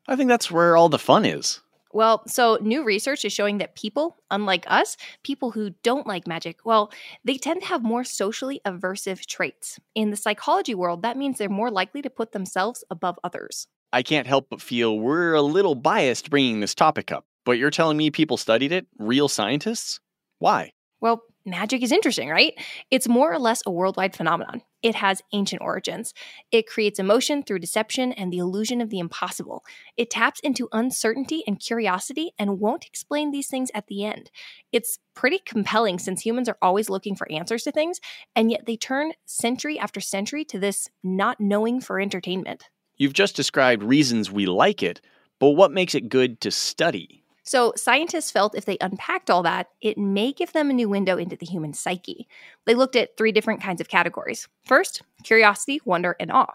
I 0.07 0.15
think 0.15 0.27
that's 0.27 0.51
where 0.51 0.75
all 0.75 0.89
the 0.89 0.99
fun 0.99 1.23
is. 1.23 1.61
Well, 1.93 2.23
so 2.27 2.57
new 2.61 2.83
research 2.83 3.25
is 3.25 3.33
showing 3.33 3.57
that 3.59 3.75
people, 3.75 4.17
unlike 4.29 4.65
us, 4.67 4.97
people 5.23 5.51
who 5.51 5.71
don't 5.83 6.07
like 6.07 6.27
magic, 6.27 6.65
well, 6.65 6.91
they 7.23 7.37
tend 7.37 7.61
to 7.61 7.67
have 7.67 7.83
more 7.83 8.03
socially 8.03 8.61
aversive 8.65 9.25
traits. 9.25 9.79
In 9.95 10.11
the 10.11 10.17
psychology 10.17 10.75
world, 10.75 11.01
that 11.01 11.17
means 11.17 11.37
they're 11.37 11.49
more 11.49 11.71
likely 11.71 12.01
to 12.01 12.09
put 12.09 12.31
themselves 12.31 12.83
above 12.89 13.19
others. 13.23 13.67
I 13.93 14.03
can't 14.03 14.27
help 14.27 14.47
but 14.49 14.61
feel 14.61 14.99
we're 14.99 15.33
a 15.33 15.41
little 15.41 15.75
biased 15.75 16.29
bringing 16.29 16.59
this 16.59 16.75
topic 16.75 17.11
up, 17.11 17.25
but 17.45 17.57
you're 17.57 17.71
telling 17.71 17.97
me 17.97 18.11
people 18.11 18.37
studied 18.37 18.71
it? 18.71 18.85
Real 18.99 19.27
scientists? 19.27 19.99
Why? 20.39 20.71
Well, 20.99 21.21
magic 21.45 21.83
is 21.83 21.91
interesting, 21.91 22.29
right? 22.29 22.53
It's 22.91 23.07
more 23.07 23.31
or 23.31 23.39
less 23.39 23.61
a 23.65 23.71
worldwide 23.71 24.15
phenomenon. 24.15 24.61
It 24.83 24.95
has 24.95 25.21
ancient 25.33 25.61
origins. 25.61 26.13
It 26.51 26.67
creates 26.67 26.99
emotion 26.99 27.43
through 27.43 27.59
deception 27.59 28.11
and 28.13 28.31
the 28.31 28.37
illusion 28.39 28.81
of 28.81 28.89
the 28.89 28.99
impossible. 28.99 29.63
It 29.95 30.09
taps 30.09 30.39
into 30.41 30.69
uncertainty 30.71 31.43
and 31.47 31.59
curiosity 31.59 32.31
and 32.37 32.59
won't 32.59 32.85
explain 32.85 33.31
these 33.31 33.47
things 33.47 33.71
at 33.73 33.87
the 33.87 34.05
end. 34.05 34.29
It's 34.71 34.99
pretty 35.13 35.39
compelling 35.39 35.99
since 35.99 36.25
humans 36.25 36.49
are 36.49 36.57
always 36.61 36.89
looking 36.89 37.15
for 37.15 37.31
answers 37.31 37.63
to 37.63 37.71
things, 37.71 37.99
and 38.35 38.51
yet 38.51 38.65
they 38.65 38.77
turn 38.77 39.13
century 39.25 39.79
after 39.79 39.99
century 39.99 40.45
to 40.45 40.59
this 40.59 40.89
not 41.03 41.39
knowing 41.39 41.79
for 41.81 41.99
entertainment. 41.99 42.65
You've 42.97 43.13
just 43.13 43.35
described 43.35 43.83
reasons 43.83 44.31
we 44.31 44.45
like 44.47 44.81
it, 44.81 45.01
but 45.39 45.51
what 45.51 45.71
makes 45.71 45.95
it 45.95 46.09
good 46.09 46.41
to 46.41 46.51
study? 46.51 47.16
So, 47.47 47.71
scientists 47.77 48.29
felt 48.29 48.57
if 48.57 48.65
they 48.65 48.77
unpacked 48.81 49.29
all 49.29 49.41
that, 49.43 49.69
it 49.79 49.97
may 49.97 50.33
give 50.33 50.51
them 50.51 50.69
a 50.69 50.73
new 50.73 50.89
window 50.89 51.17
into 51.17 51.37
the 51.37 51.45
human 51.45 51.71
psyche. 51.71 52.27
They 52.65 52.75
looked 52.75 52.97
at 52.97 53.15
three 53.15 53.31
different 53.31 53.61
kinds 53.61 53.79
of 53.79 53.87
categories. 53.87 54.49
First, 54.65 55.01
curiosity, 55.23 55.79
wonder, 55.85 56.17
and 56.19 56.29
awe. 56.29 56.51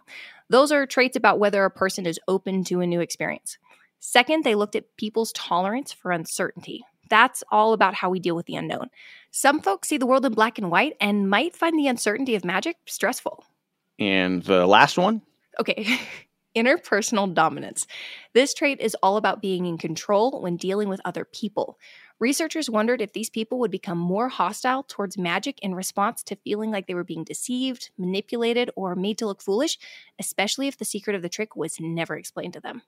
Those 0.50 0.70
are 0.70 0.84
traits 0.84 1.16
about 1.16 1.38
whether 1.38 1.64
a 1.64 1.70
person 1.70 2.04
is 2.04 2.20
open 2.28 2.62
to 2.64 2.82
a 2.82 2.86
new 2.86 3.00
experience. 3.00 3.56
Second, 4.00 4.44
they 4.44 4.54
looked 4.54 4.76
at 4.76 4.94
people's 4.98 5.32
tolerance 5.32 5.92
for 5.92 6.12
uncertainty. 6.12 6.84
That's 7.08 7.42
all 7.50 7.72
about 7.72 7.94
how 7.94 8.10
we 8.10 8.20
deal 8.20 8.36
with 8.36 8.44
the 8.44 8.56
unknown. 8.56 8.90
Some 9.30 9.60
folks 9.60 9.88
see 9.88 9.96
the 9.96 10.04
world 10.04 10.26
in 10.26 10.34
black 10.34 10.58
and 10.58 10.70
white 10.70 10.96
and 11.00 11.30
might 11.30 11.56
find 11.56 11.78
the 11.78 11.88
uncertainty 11.88 12.34
of 12.34 12.44
magic 12.44 12.76
stressful. 12.84 13.46
And 13.98 14.42
the 14.42 14.66
last 14.66 14.98
one? 14.98 15.22
Okay, 15.58 15.98
interpersonal 16.54 17.32
dominance. 17.32 17.86
This 18.34 18.54
trait 18.54 18.80
is 18.80 18.96
all 19.02 19.16
about 19.16 19.42
being 19.42 19.66
in 19.66 19.78
control 19.78 20.40
when 20.40 20.56
dealing 20.56 20.88
with 20.88 21.00
other 21.04 21.24
people. 21.24 21.78
Researchers 22.20 22.70
wondered 22.70 23.00
if 23.00 23.12
these 23.12 23.30
people 23.30 23.58
would 23.58 23.70
become 23.70 23.98
more 23.98 24.28
hostile 24.28 24.84
towards 24.84 25.18
magic 25.18 25.58
in 25.60 25.74
response 25.74 26.22
to 26.22 26.36
feeling 26.36 26.70
like 26.70 26.86
they 26.86 26.94
were 26.94 27.02
being 27.02 27.24
deceived, 27.24 27.90
manipulated, 27.98 28.70
or 28.76 28.94
made 28.94 29.18
to 29.18 29.26
look 29.26 29.42
foolish, 29.42 29.78
especially 30.20 30.68
if 30.68 30.78
the 30.78 30.84
secret 30.84 31.16
of 31.16 31.22
the 31.22 31.28
trick 31.28 31.56
was 31.56 31.80
never 31.80 32.16
explained 32.16 32.52
to 32.52 32.60
them. 32.60 32.82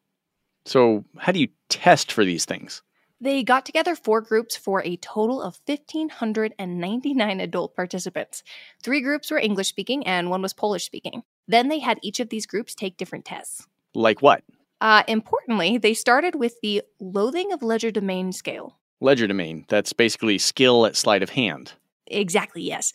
So, 0.66 1.04
how 1.18 1.32
do 1.32 1.40
you 1.40 1.48
test 1.68 2.12
for 2.12 2.24
these 2.24 2.44
things? 2.44 2.82
They 3.20 3.42
got 3.42 3.64
together 3.64 3.96
four 3.96 4.20
groups 4.20 4.56
for 4.56 4.82
a 4.82 4.96
total 4.96 5.40
of 5.40 5.60
1,599 5.66 7.40
adult 7.40 7.74
participants. 7.74 8.42
Three 8.82 9.00
groups 9.00 9.30
were 9.30 9.38
English 9.38 9.68
speaking 9.68 10.06
and 10.06 10.30
one 10.30 10.42
was 10.42 10.52
Polish 10.52 10.84
speaking. 10.84 11.22
Then 11.46 11.68
they 11.68 11.78
had 11.78 11.98
each 12.02 12.20
of 12.20 12.28
these 12.28 12.46
groups 12.46 12.74
take 12.74 12.96
different 12.96 13.24
tests. 13.24 13.66
Like 13.94 14.22
what? 14.22 14.42
Uh, 14.80 15.02
importantly, 15.08 15.78
they 15.78 15.94
started 15.94 16.34
with 16.34 16.60
the 16.62 16.82
loathing 17.00 17.52
of 17.52 17.60
legerdemain 17.60 18.34
scale. 18.34 18.78
Legerdemain, 19.02 19.66
that's 19.68 19.92
basically 19.92 20.38
skill 20.38 20.86
at 20.86 20.96
sleight 20.96 21.22
of 21.22 21.30
hand. 21.30 21.72
Exactly, 22.06 22.62
yes. 22.62 22.92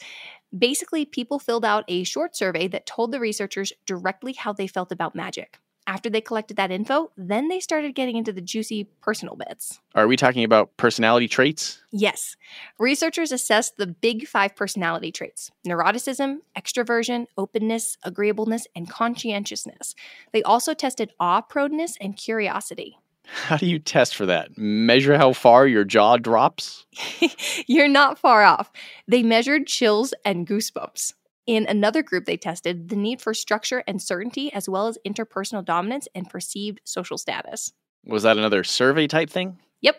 Basically, 0.58 1.06
people 1.06 1.40
filled 1.40 1.66
out 1.66 1.86
a 1.88 2.04
short 2.04 2.36
survey 2.36 2.68
that 2.68 2.86
told 2.86 3.12
the 3.12 3.20
researchers 3.20 3.72
directly 3.86 4.34
how 4.34 4.54
they 4.54 4.68
felt 4.68 4.92
about 4.92 5.16
magic. 5.16 5.60
After 5.90 6.08
they 6.08 6.22
collected 6.22 6.56
that 6.58 6.70
info, 6.70 7.10
then 7.18 7.48
they 7.48 7.60
started 7.60 7.96
getting 7.96 8.16
into 8.16 8.32
the 8.32 8.42
juicy 8.42 8.84
personal 9.02 9.36
bits. 9.36 9.80
Are 9.96 10.08
we 10.08 10.18
talking 10.18 10.44
about 10.44 10.78
personality 10.78 11.28
traits? 11.28 11.82
Yes. 11.92 12.38
Researchers 12.78 13.32
assessed 13.32 13.78
the 13.78 13.88
big 13.88 14.28
five 14.28 14.56
personality 14.56 15.12
traits 15.12 15.50
neuroticism, 15.68 16.42
extroversion, 16.56 17.26
openness, 17.40 17.98
agreeableness, 18.04 18.68
and 18.76 18.88
conscientiousness. 18.88 19.96
They 20.32 20.44
also 20.44 20.76
tested 20.76 21.12
awe 21.20 21.42
proneness 21.42 21.98
and 22.00 22.16
curiosity. 22.16 23.00
How 23.26 23.58
do 23.58 23.66
you 23.66 23.80
test 23.80 24.16
for 24.16 24.28
that? 24.28 24.56
Measure 24.60 25.18
how 25.18 25.34
far 25.34 25.66
your 25.66 25.86
jaw 25.86 26.18
drops? 26.18 26.86
You're 27.68 27.88
not 27.88 28.20
far 28.20 28.44
off. 28.44 28.72
They 29.08 29.24
measured 29.24 29.66
chills 29.66 30.14
and 30.24 30.46
goosebumps. 30.46 31.14
In 31.50 31.66
another 31.68 32.04
group 32.04 32.26
they 32.26 32.38
tested, 32.38 32.90
the 32.90 32.96
need 32.96 33.24
for 33.24 33.34
structure 33.34 33.84
and 33.88 34.00
certainty, 34.00 34.54
as 34.54 34.70
well 34.70 34.86
as 34.86 35.00
interpersonal 35.04 35.66
dominance 35.66 36.08
and 36.14 36.30
perceived 36.30 36.80
social 36.84 37.18
status. 37.18 37.74
Was 38.06 38.22
that 38.22 38.38
another 38.38 38.64
survey 38.64 39.08
type 39.08 39.32
thing? 39.32 39.58
Yep. 39.82 39.96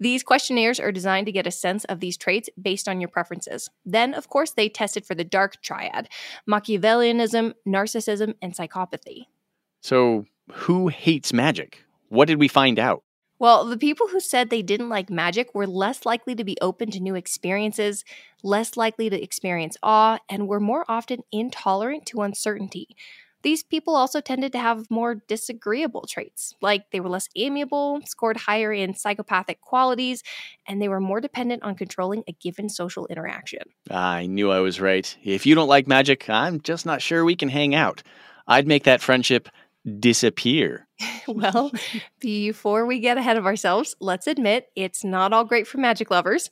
These 0.00 0.22
questionnaires 0.22 0.80
are 0.80 0.90
designed 0.90 1.26
to 1.26 1.32
get 1.32 1.46
a 1.46 1.50
sense 1.50 1.84
of 1.84 2.00
these 2.00 2.16
traits 2.16 2.48
based 2.58 2.88
on 2.88 2.98
your 2.98 3.10
preferences. 3.10 3.68
Then, 3.84 4.14
of 4.14 4.30
course, 4.30 4.52
they 4.52 4.70
tested 4.70 5.04
for 5.04 5.14
the 5.14 5.22
dark 5.22 5.60
triad 5.60 6.08
Machiavellianism, 6.48 7.52
narcissism, 7.68 8.32
and 8.40 8.56
psychopathy. 8.56 9.26
So, 9.82 10.24
who 10.50 10.88
hates 10.88 11.30
magic? 11.30 11.84
What 12.08 12.26
did 12.26 12.40
we 12.40 12.48
find 12.48 12.78
out? 12.78 13.02
Well, 13.38 13.66
the 13.66 13.76
people 13.76 14.08
who 14.08 14.20
said 14.20 14.48
they 14.48 14.62
didn't 14.62 14.88
like 14.88 15.10
magic 15.10 15.54
were 15.54 15.66
less 15.66 16.06
likely 16.06 16.34
to 16.34 16.44
be 16.44 16.56
open 16.62 16.90
to 16.92 17.00
new 17.00 17.14
experiences, 17.14 18.04
less 18.42 18.76
likely 18.76 19.10
to 19.10 19.22
experience 19.22 19.76
awe, 19.82 20.18
and 20.28 20.48
were 20.48 20.60
more 20.60 20.84
often 20.88 21.22
intolerant 21.30 22.06
to 22.06 22.22
uncertainty. 22.22 22.96
These 23.42 23.62
people 23.62 23.94
also 23.94 24.20
tended 24.20 24.52
to 24.52 24.58
have 24.58 24.90
more 24.90 25.14
disagreeable 25.14 26.06
traits, 26.08 26.54
like 26.60 26.90
they 26.90 26.98
were 26.98 27.10
less 27.10 27.28
amiable, 27.36 28.00
scored 28.04 28.38
higher 28.38 28.72
in 28.72 28.94
psychopathic 28.94 29.60
qualities, 29.60 30.22
and 30.66 30.80
they 30.80 30.88
were 30.88 31.00
more 31.00 31.20
dependent 31.20 31.62
on 31.62 31.76
controlling 31.76 32.24
a 32.26 32.32
given 32.32 32.68
social 32.68 33.06
interaction. 33.06 33.62
I 33.90 34.26
knew 34.26 34.50
I 34.50 34.60
was 34.60 34.80
right. 34.80 35.16
If 35.22 35.46
you 35.46 35.54
don't 35.54 35.68
like 35.68 35.86
magic, 35.86 36.28
I'm 36.28 36.60
just 36.60 36.86
not 36.86 37.02
sure 37.02 37.24
we 37.24 37.36
can 37.36 37.50
hang 37.50 37.74
out. 37.74 38.02
I'd 38.48 38.66
make 38.66 38.84
that 38.84 39.02
friendship 39.02 39.48
disappear. 39.98 40.86
well, 41.28 41.70
before 42.20 42.86
we 42.86 42.98
get 42.98 43.18
ahead 43.18 43.36
of 43.36 43.46
ourselves, 43.46 43.94
let's 44.00 44.26
admit 44.26 44.68
it's 44.74 45.04
not 45.04 45.32
all 45.32 45.44
great 45.44 45.66
for 45.66 45.78
magic 45.78 46.10
lovers. 46.10 46.50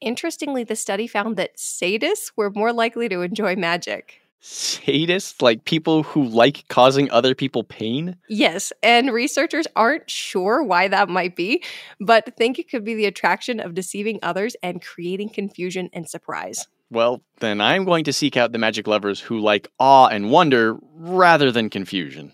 Interestingly, 0.00 0.64
the 0.64 0.76
study 0.76 1.06
found 1.06 1.36
that 1.36 1.56
sadists 1.56 2.32
were 2.36 2.50
more 2.50 2.72
likely 2.72 3.08
to 3.08 3.20
enjoy 3.20 3.54
magic. 3.56 4.20
Sadists? 4.42 5.42
Like 5.42 5.64
people 5.64 6.02
who 6.02 6.24
like 6.24 6.66
causing 6.68 7.10
other 7.10 7.34
people 7.34 7.62
pain? 7.62 8.16
Yes, 8.28 8.72
and 8.82 9.12
researchers 9.12 9.66
aren't 9.76 10.08
sure 10.08 10.62
why 10.62 10.88
that 10.88 11.10
might 11.10 11.36
be, 11.36 11.62
but 12.00 12.34
think 12.36 12.58
it 12.58 12.70
could 12.70 12.84
be 12.84 12.94
the 12.94 13.04
attraction 13.04 13.60
of 13.60 13.74
deceiving 13.74 14.18
others 14.22 14.56
and 14.62 14.82
creating 14.82 15.28
confusion 15.28 15.90
and 15.92 16.08
surprise. 16.08 16.66
Well, 16.90 17.22
then 17.38 17.60
I'm 17.60 17.84
going 17.84 18.04
to 18.04 18.12
seek 18.12 18.36
out 18.36 18.52
the 18.52 18.58
magic 18.58 18.86
lovers 18.86 19.20
who 19.20 19.38
like 19.38 19.70
awe 19.78 20.08
and 20.08 20.30
wonder 20.30 20.78
rather 20.94 21.52
than 21.52 21.70
confusion. 21.70 22.32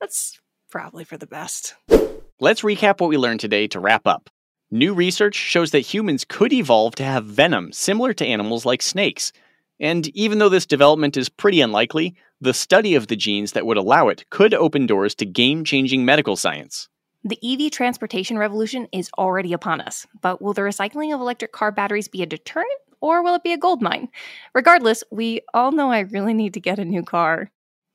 That's 0.00 0.38
probably 0.70 1.04
for 1.04 1.16
the 1.16 1.26
best. 1.26 1.74
Let's 2.40 2.62
recap 2.62 3.00
what 3.00 3.10
we 3.10 3.16
learned 3.16 3.40
today 3.40 3.66
to 3.68 3.80
wrap 3.80 4.06
up. 4.06 4.30
New 4.70 4.94
research 4.94 5.34
shows 5.34 5.70
that 5.70 5.80
humans 5.80 6.24
could 6.28 6.52
evolve 6.52 6.94
to 6.96 7.04
have 7.04 7.24
venom 7.24 7.72
similar 7.72 8.12
to 8.12 8.26
animals 8.26 8.66
like 8.66 8.82
snakes. 8.82 9.32
And 9.80 10.08
even 10.08 10.38
though 10.38 10.48
this 10.48 10.66
development 10.66 11.16
is 11.16 11.28
pretty 11.28 11.60
unlikely, 11.60 12.14
the 12.40 12.54
study 12.54 12.94
of 12.94 13.06
the 13.06 13.16
genes 13.16 13.52
that 13.52 13.66
would 13.66 13.76
allow 13.76 14.08
it 14.08 14.28
could 14.30 14.54
open 14.54 14.86
doors 14.86 15.14
to 15.16 15.24
game 15.24 15.64
changing 15.64 16.04
medical 16.04 16.36
science. 16.36 16.88
The 17.24 17.38
EV 17.42 17.70
transportation 17.72 18.38
revolution 18.38 18.86
is 18.92 19.10
already 19.18 19.52
upon 19.52 19.80
us, 19.80 20.06
but 20.20 20.40
will 20.40 20.52
the 20.52 20.62
recycling 20.62 21.14
of 21.14 21.20
electric 21.20 21.52
car 21.52 21.72
batteries 21.72 22.08
be 22.08 22.22
a 22.22 22.26
deterrent 22.26 22.70
or 23.00 23.22
will 23.22 23.34
it 23.34 23.42
be 23.42 23.52
a 23.52 23.58
gold 23.58 23.82
mine? 23.82 24.08
Regardless, 24.54 25.02
we 25.10 25.40
all 25.54 25.72
know 25.72 25.90
I 25.90 26.00
really 26.00 26.34
need 26.34 26.54
to 26.54 26.60
get 26.60 26.78
a 26.78 26.84
new 26.84 27.02
car. 27.02 27.50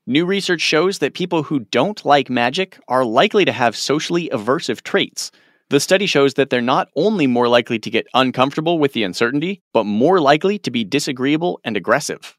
New 0.05 0.25
research 0.25 0.59
shows 0.59 0.99
that 0.99 1.13
people 1.13 1.43
who 1.43 1.59
don't 1.59 2.03
like 2.03 2.29
magic 2.29 2.77
are 2.89 3.05
likely 3.05 3.45
to 3.45 3.53
have 3.53 3.73
socially 3.73 4.29
aversive 4.33 4.81
traits. 4.81 5.31
The 5.69 5.79
study 5.79 6.07
shows 6.07 6.33
that 6.33 6.49
they're 6.49 6.59
not 6.59 6.89
only 6.97 7.25
more 7.25 7.47
likely 7.47 7.79
to 7.79 7.89
get 7.89 8.05
uncomfortable 8.13 8.79
with 8.79 8.91
the 8.91 9.03
uncertainty, 9.03 9.61
but 9.71 9.85
more 9.85 10.19
likely 10.19 10.59
to 10.59 10.71
be 10.71 10.83
disagreeable 10.83 11.61
and 11.63 11.77
aggressive. 11.77 12.37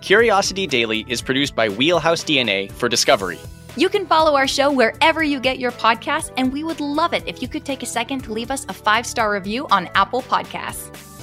Curiosity 0.00 0.68
Daily 0.68 1.04
is 1.08 1.20
produced 1.20 1.56
by 1.56 1.68
Wheelhouse 1.68 2.22
DNA 2.22 2.70
for 2.70 2.88
Discovery. 2.88 3.40
You 3.76 3.88
can 3.88 4.06
follow 4.06 4.36
our 4.36 4.46
show 4.46 4.70
wherever 4.70 5.24
you 5.24 5.40
get 5.40 5.58
your 5.58 5.72
podcasts, 5.72 6.32
and 6.36 6.52
we 6.52 6.62
would 6.62 6.78
love 6.78 7.12
it 7.12 7.24
if 7.26 7.42
you 7.42 7.48
could 7.48 7.64
take 7.64 7.82
a 7.82 7.86
second 7.86 8.20
to 8.20 8.32
leave 8.32 8.52
us 8.52 8.64
a 8.68 8.72
five 8.72 9.04
star 9.04 9.32
review 9.32 9.66
on 9.72 9.88
Apple 9.96 10.22
Podcasts. 10.22 11.13